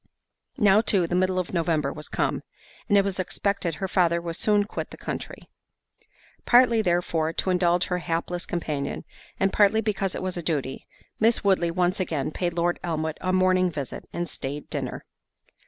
[0.57, 2.41] Now too, the middle of November was come,
[2.89, 5.47] and it was expected her father would soon quit the country.
[6.43, 9.05] Partly therefore to indulge her hapless companion,
[9.39, 10.87] and partly because it was a duty,
[11.19, 15.05] Miss Woodley once again paid Lord Elmwood a morning visit, and staid dinner.